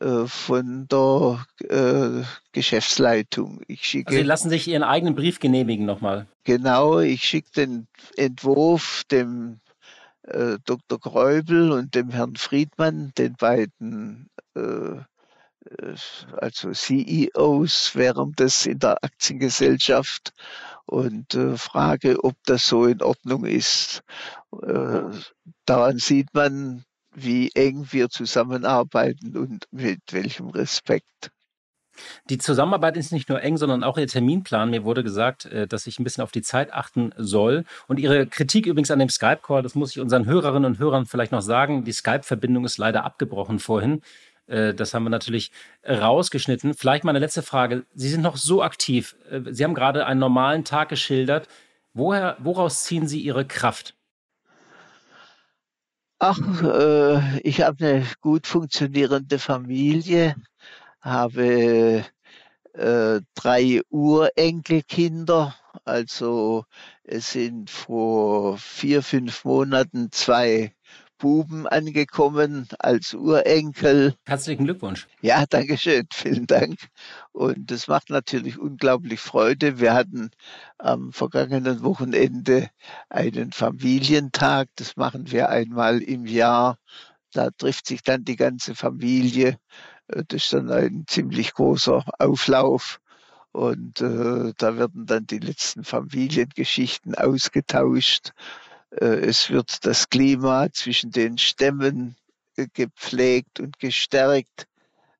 [0.00, 3.62] äh, von der äh, Geschäftsleitung.
[3.66, 6.26] Ich schicke, also Sie lassen sich Ihren eigenen Brief genehmigen nochmal.
[6.44, 7.86] Genau, ich schicke den
[8.16, 9.60] Entwurf dem
[10.30, 10.98] äh, Dr.
[10.98, 14.96] Gräubel und dem Herrn Friedmann, den beiden äh,
[15.66, 15.94] äh,
[16.38, 20.32] also CEOs während des in der Aktiengesellschaft
[20.86, 24.02] und äh, frage, ob das so in Ordnung ist.
[24.62, 25.02] Äh,
[25.66, 31.30] daran sieht man, wie eng wir zusammenarbeiten und mit welchem Respekt.
[32.28, 34.70] Die Zusammenarbeit ist nicht nur eng, sondern auch Ihr Terminplan.
[34.70, 37.64] Mir wurde gesagt, äh, dass ich ein bisschen auf die Zeit achten soll.
[37.88, 41.32] Und Ihre Kritik übrigens an dem Skype-Call, das muss ich unseren Hörerinnen und Hörern vielleicht
[41.32, 41.84] noch sagen.
[41.84, 44.02] Die Skype-Verbindung ist leider abgebrochen vorhin.
[44.46, 45.52] Äh, das haben wir natürlich
[45.88, 46.74] rausgeschnitten.
[46.74, 47.84] Vielleicht meine letzte Frage.
[47.94, 49.16] Sie sind noch so aktiv.
[49.30, 51.48] Äh, Sie haben gerade einen normalen Tag geschildert.
[51.94, 53.94] Woher, woraus ziehen Sie Ihre Kraft?
[56.22, 60.34] Ach, äh, ich habe eine gut funktionierende Familie,
[61.00, 62.04] habe
[62.74, 65.54] äh, drei Urenkelkinder.
[65.84, 66.64] Also
[67.04, 70.74] es sind vor vier, fünf Monaten zwei
[71.20, 74.14] Buben angekommen als Urenkel.
[74.24, 75.06] Herzlichen Glückwunsch.
[75.20, 76.06] Ja, danke schön.
[76.12, 76.78] Vielen Dank.
[77.32, 79.78] Und das macht natürlich unglaublich Freude.
[79.78, 80.30] Wir hatten
[80.78, 82.70] am vergangenen Wochenende
[83.10, 84.68] einen Familientag.
[84.76, 86.78] Das machen wir einmal im Jahr.
[87.32, 89.58] Da trifft sich dann die ganze Familie.
[90.12, 93.00] Äh, das ist dann ein ziemlich großer Auflauf.
[93.52, 98.32] Und äh, da werden dann die letzten Familiengeschichten ausgetauscht.
[98.90, 102.16] Äh, es wird das Klima zwischen den Stämmen
[102.56, 104.66] äh, gepflegt und gestärkt.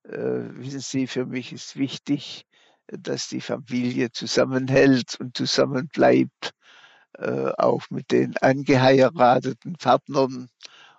[0.05, 0.15] Äh,
[0.55, 2.47] wissen Sie, für mich ist wichtig,
[2.87, 6.53] dass die Familie zusammenhält und zusammenbleibt,
[7.59, 10.49] auch mit den angeheirateten Partnern.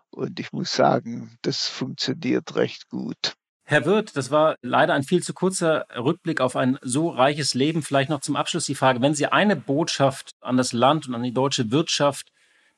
[0.10, 3.36] Und ich muss sagen, das funktioniert recht gut.
[3.64, 7.84] Herr Wirth, das war leider ein viel zu kurzer Rückblick auf ein so reiches Leben.
[7.84, 11.24] Vielleicht noch zum Abschluss die Frage, wenn Sie eine Botschaft an das Land und an
[11.24, 12.32] die deutsche Wirtschaft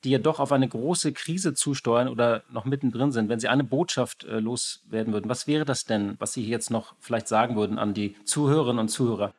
[0.04, 3.64] die ja doch auf eine große Krise zusteuern oder noch mittendrin sind, wenn Sie eine
[3.64, 7.78] Botschaft äh, loswerden würden, was wäre das denn, was Sie jetzt noch vielleicht sagen würden
[7.78, 9.34] an die Zuhörerinnen und Zuhörer?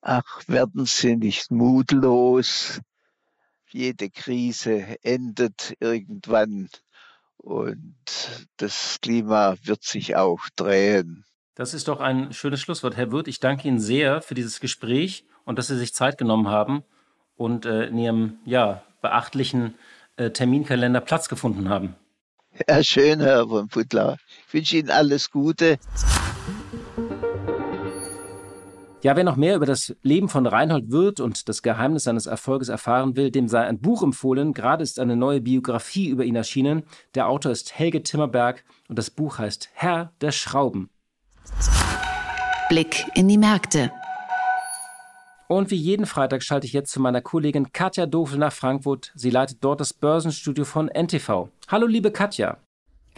[0.00, 2.80] Ach, werden Sie nicht mutlos.
[3.68, 6.68] Jede Krise endet irgendwann
[7.46, 7.94] und
[8.56, 11.24] das Klima wird sich auch drehen.
[11.54, 12.96] Das ist doch ein schönes Schlusswort.
[12.96, 16.48] Herr Wirth, ich danke Ihnen sehr für dieses Gespräch und dass Sie sich Zeit genommen
[16.48, 16.82] haben
[17.36, 19.74] und äh, in Ihrem ja, beachtlichen
[20.16, 21.94] äh, Terminkalender Platz gefunden haben.
[22.68, 24.16] Ja, schön, Herr von Putlau.
[24.48, 25.78] Ich wünsche Ihnen alles Gute.
[29.06, 32.68] Ja, wer noch mehr über das Leben von Reinhold Wirth und das Geheimnis seines Erfolges
[32.68, 34.52] erfahren will, dem sei ein Buch empfohlen.
[34.52, 36.82] Gerade ist eine neue Biografie über ihn erschienen.
[37.14, 40.90] Der Autor ist Helge Timmerberg und das Buch heißt Herr der Schrauben.
[42.68, 43.92] Blick in die Märkte.
[45.46, 49.12] Und wie jeden Freitag schalte ich jetzt zu meiner Kollegin Katja Dofel nach Frankfurt.
[49.14, 51.48] Sie leitet dort das Börsenstudio von NTV.
[51.68, 52.58] Hallo, liebe Katja.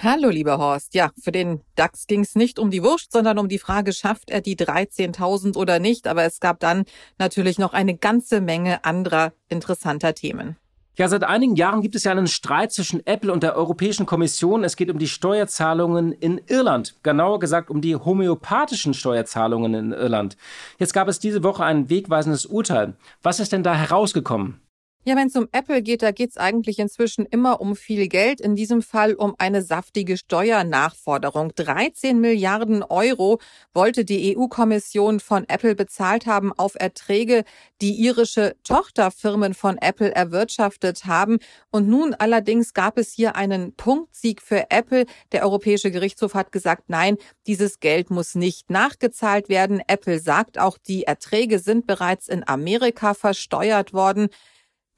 [0.01, 0.94] Hallo, lieber Horst.
[0.94, 4.30] Ja, für den DAX ging es nicht um die Wurst, sondern um die Frage, schafft
[4.30, 6.07] er die 13.000 oder nicht.
[6.07, 6.84] Aber es gab dann
[7.18, 10.57] natürlich noch eine ganze Menge anderer interessanter Themen.
[10.94, 14.62] Ja, seit einigen Jahren gibt es ja einen Streit zwischen Apple und der Europäischen Kommission.
[14.62, 16.94] Es geht um die Steuerzahlungen in Irland.
[17.03, 20.36] Genauer gesagt um die homöopathischen Steuerzahlungen in Irland.
[20.78, 22.94] Jetzt gab es diese Woche ein wegweisendes Urteil.
[23.20, 24.61] Was ist denn da herausgekommen?
[25.09, 28.43] Ja, wenn es um Apple geht, da geht es eigentlich inzwischen immer um viel Geld.
[28.43, 31.55] In diesem Fall um eine saftige Steuernachforderung.
[31.55, 33.39] 13 Milliarden Euro
[33.73, 37.45] wollte die EU-Kommission von Apple bezahlt haben auf Erträge,
[37.81, 41.39] die irische Tochterfirmen von Apple erwirtschaftet haben.
[41.71, 45.07] Und nun allerdings gab es hier einen Punktsieg für Apple.
[45.33, 49.81] Der Europäische Gerichtshof hat gesagt, nein, dieses Geld muss nicht nachgezahlt werden.
[49.87, 54.29] Apple sagt auch, die Erträge sind bereits in Amerika versteuert worden.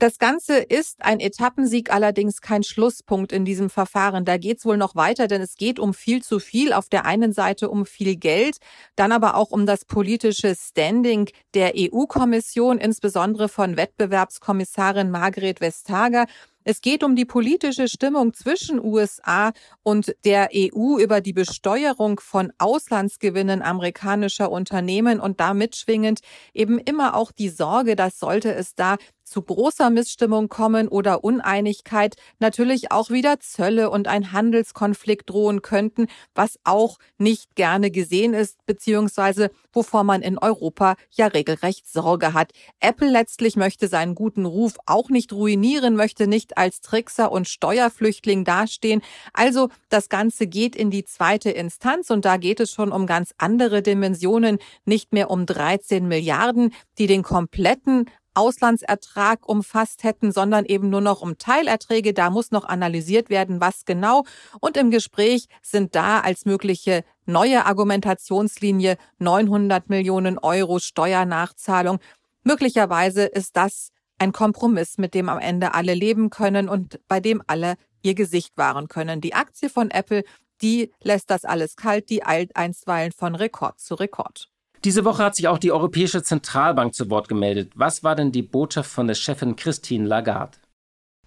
[0.01, 4.25] Das Ganze ist ein Etappensieg, allerdings kein Schlusspunkt in diesem Verfahren.
[4.25, 6.73] Da geht es wohl noch weiter, denn es geht um viel zu viel.
[6.73, 8.57] Auf der einen Seite um viel Geld,
[8.97, 16.25] dann aber auch um das politische Standing der EU-Kommission, insbesondere von Wettbewerbskommissarin Margret Vestager.
[16.71, 19.51] Es geht um die politische Stimmung zwischen USA
[19.83, 26.21] und der EU über die Besteuerung von Auslandsgewinnen amerikanischer Unternehmen und damit schwingend
[26.55, 32.15] eben immer auch die Sorge, dass sollte es da zu großer Missstimmung kommen oder Uneinigkeit
[32.39, 36.07] natürlich auch wieder Zölle und ein Handelskonflikt drohen könnten,
[36.37, 42.53] was auch nicht gerne gesehen ist, beziehungsweise wovor man in Europa ja regelrecht Sorge hat.
[42.81, 48.45] Apple letztlich möchte seinen guten Ruf auch nicht ruinieren, möchte nicht als Trickser und Steuerflüchtling
[48.45, 49.03] dastehen.
[49.33, 53.35] Also das Ganze geht in die zweite Instanz und da geht es schon um ganz
[53.39, 58.07] andere Dimensionen, nicht mehr um 13 Milliarden, die den kompletten
[58.41, 62.15] Auslandsertrag umfasst hätten, sondern eben nur noch um Teilerträge.
[62.15, 64.25] Da muss noch analysiert werden, was genau.
[64.61, 71.99] Und im Gespräch sind da als mögliche neue Argumentationslinie 900 Millionen Euro Steuernachzahlung.
[72.43, 77.43] Möglicherweise ist das ein Kompromiss, mit dem am Ende alle leben können und bei dem
[77.47, 79.21] alle ihr Gesicht wahren können.
[79.21, 80.25] Die Aktie von Apple,
[80.63, 84.51] die lässt das alles kalt, die eilt einstweilen von Rekord zu Rekord.
[84.85, 87.71] Diese Woche hat sich auch die Europäische Zentralbank zu Wort gemeldet.
[87.75, 90.57] Was war denn die Botschaft von der Chefin Christine Lagarde?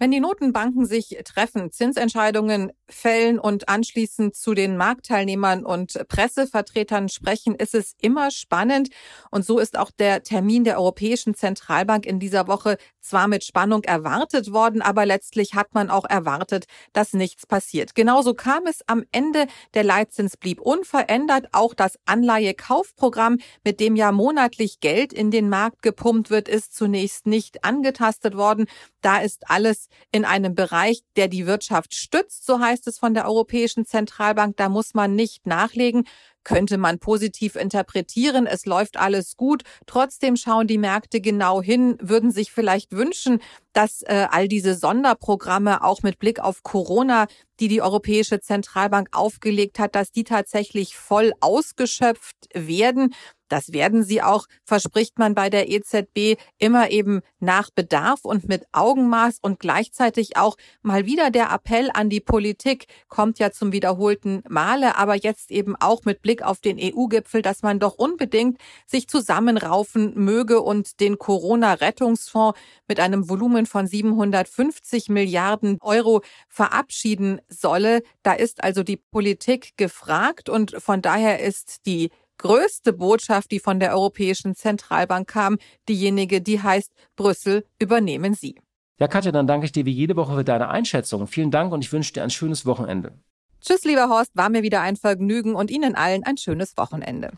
[0.00, 7.54] Wenn die Notenbanken sich treffen, Zinsentscheidungen fällen und anschließend zu den Marktteilnehmern und Pressevertretern sprechen,
[7.54, 8.88] ist es immer spannend.
[9.30, 13.84] Und so ist auch der Termin der Europäischen Zentralbank in dieser Woche zwar mit Spannung
[13.84, 17.94] erwartet worden, aber letztlich hat man auch erwartet, dass nichts passiert.
[17.94, 19.46] Genauso kam es am Ende.
[19.74, 21.48] Der Leitzins blieb unverändert.
[21.52, 27.26] Auch das Anleihekaufprogramm, mit dem ja monatlich Geld in den Markt gepumpt wird, ist zunächst
[27.26, 28.66] nicht angetastet worden.
[29.02, 33.26] Da ist alles in einem Bereich, der die Wirtschaft stützt, so heißt es von der
[33.26, 34.56] Europäischen Zentralbank.
[34.56, 36.04] Da muss man nicht nachlegen
[36.44, 38.46] könnte man positiv interpretieren.
[38.46, 39.62] Es läuft alles gut.
[39.86, 43.40] Trotzdem schauen die Märkte genau hin, würden sich vielleicht wünschen,
[43.72, 47.26] dass äh, all diese Sonderprogramme auch mit Blick auf Corona,
[47.60, 53.14] die die Europäische Zentralbank aufgelegt hat, dass die tatsächlich voll ausgeschöpft werden.
[53.54, 58.64] Das werden sie auch, verspricht man bei der EZB, immer eben nach Bedarf und mit
[58.72, 64.42] Augenmaß und gleichzeitig auch mal wieder der Appell an die Politik kommt ja zum wiederholten
[64.48, 69.06] Male, aber jetzt eben auch mit Blick auf den EU-Gipfel, dass man doch unbedingt sich
[69.06, 78.02] zusammenraufen möge und den Corona-Rettungsfonds mit einem Volumen von 750 Milliarden Euro verabschieden solle.
[78.24, 83.80] Da ist also die Politik gefragt und von daher ist die größte Botschaft, die von
[83.80, 85.58] der Europäischen Zentralbank kam,
[85.88, 88.56] diejenige, die heißt, Brüssel übernehmen Sie.
[88.98, 91.26] Ja, Katja, dann danke ich dir wie jede Woche für deine Einschätzung.
[91.26, 93.12] Vielen Dank und ich wünsche dir ein schönes Wochenende.
[93.60, 97.32] Tschüss, lieber Horst, war mir wieder ein Vergnügen und Ihnen allen ein schönes Wochenende.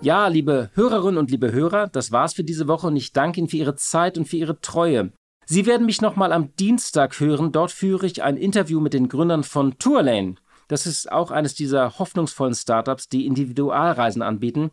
[0.00, 3.48] Ja, liebe Hörerinnen und liebe Hörer, das war's für diese Woche und ich danke Ihnen
[3.48, 5.10] für Ihre Zeit und für Ihre Treue.
[5.44, 7.52] Sie werden mich nochmal am Dienstag hören.
[7.52, 10.36] Dort führe ich ein Interview mit den Gründern von Tourlane.
[10.68, 14.70] Das ist auch eines dieser hoffnungsvollen Startups, die Individualreisen anbieten.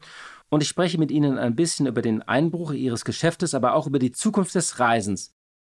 [0.49, 3.99] Und ich spreche mit Ihnen ein bisschen über den Einbruch Ihres Geschäftes, aber auch über
[3.99, 5.33] die Zukunft des Reisens.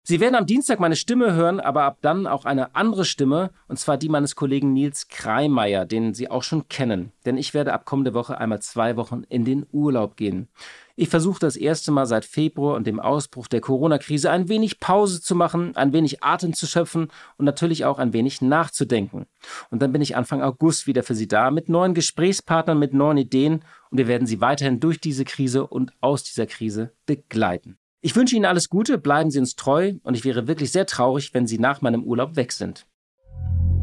[0.06, 3.78] Sie werden am Dienstag meine Stimme hören, aber ab dann auch eine andere Stimme, und
[3.78, 7.12] zwar die meines Kollegen Nils Kreimeier, den Sie auch schon kennen.
[7.24, 10.48] Denn ich werde ab kommende Woche einmal zwei Wochen in den Urlaub gehen.
[10.94, 15.22] Ich versuche das erste Mal seit Februar und dem Ausbruch der Corona-Krise ein wenig Pause
[15.22, 19.24] zu machen, ein wenig Atem zu schöpfen und natürlich auch ein wenig nachzudenken.
[19.70, 23.16] Und dann bin ich Anfang August wieder für Sie da mit neuen Gesprächspartnern, mit neuen
[23.16, 27.78] Ideen und wir werden Sie weiterhin durch diese Krise und aus dieser Krise begleiten.
[28.06, 31.32] Ich wünsche Ihnen alles Gute, bleiben Sie uns treu und ich wäre wirklich sehr traurig,
[31.32, 32.86] wenn Sie nach meinem Urlaub weg sind.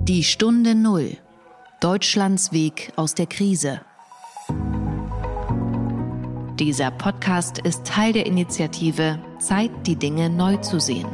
[0.04, 1.18] Die Stunde Null.
[1.80, 3.82] Deutschlands Weg aus der Krise.
[6.60, 11.08] Dieser Podcast ist Teil der Initiative Zeit, die Dinge neu zu sehen.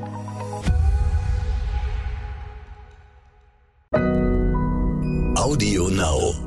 [5.37, 6.46] Audio Now.